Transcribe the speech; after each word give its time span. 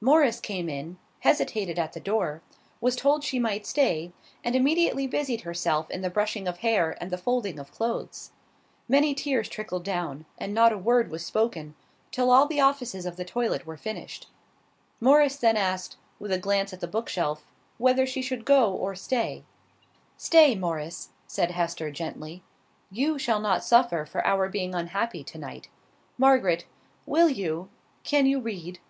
Morris 0.00 0.38
came 0.40 0.68
in, 0.68 0.96
hesitated 1.20 1.76
at 1.78 1.92
the 1.92 2.00
door, 2.00 2.40
was 2.80 2.94
told 2.96 3.22
she 3.22 3.38
might 3.38 3.66
stay, 3.66 4.12
and 4.44 4.54
immediately 4.54 5.06
busied 5.08 5.40
herself 5.40 5.88
in 5.90 6.02
the 6.02 6.10
brushing 6.10 6.46
of 6.46 6.58
hair 6.58 6.96
and 7.00 7.10
the 7.10 7.18
folding 7.18 7.58
of 7.58 7.72
clothes. 7.72 8.30
Many 8.88 9.14
tears 9.14 9.48
trickled 9.48 9.84
down, 9.84 10.24
and 10.36 10.52
not 10.54 10.72
a 10.72 10.78
word 10.78 11.10
was 11.10 11.24
spoken, 11.24 11.74
till 12.10 12.30
all 12.30 12.46
the 12.46 12.60
offices 12.60 13.06
of 13.06 13.16
the 13.16 13.24
toilet 13.24 13.66
were 13.66 13.76
finished. 13.76 14.28
Morris 15.00 15.36
then 15.36 15.56
asked, 15.56 15.96
with 16.20 16.32
a 16.32 16.38
glance 16.38 16.72
at 16.72 16.80
the 16.80 16.88
book 16.88 17.08
shelf, 17.08 17.44
whether 17.76 18.06
she 18.06 18.22
should 18.22 18.44
go 18.44 18.72
or 18.72 18.94
stay. 18.96 19.44
"Stay, 20.16 20.54
Morris," 20.56 21.10
said 21.26 21.52
Hester, 21.52 21.90
gently. 21.90 22.42
"You 22.90 23.18
shall 23.18 23.40
not 23.40 23.64
suffer 23.64 24.04
for 24.04 24.26
our 24.26 24.48
being 24.48 24.74
unhappy 24.74 25.22
to 25.24 25.38
night. 25.38 25.68
Margaret, 26.16 26.66
will 27.06 27.28
you, 27.28 27.68
can 28.04 28.26
you 28.26 28.40
read?" 28.40 28.80